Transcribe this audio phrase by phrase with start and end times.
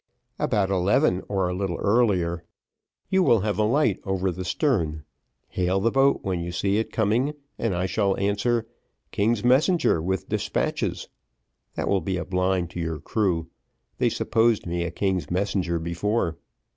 [0.39, 2.43] "About eleven or a little earlier.
[3.11, 5.03] You will have a light over the stern;
[5.49, 8.65] hail the boat when you see it coming, and I shall answer,
[9.11, 11.07] 'King's messenger, with despatches;'
[11.75, 13.51] that will be a blind to your crew
[13.99, 16.35] they supposed me a king's messenger before."